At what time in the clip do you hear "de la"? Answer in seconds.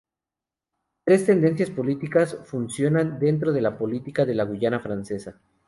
3.53-3.77, 4.25-4.45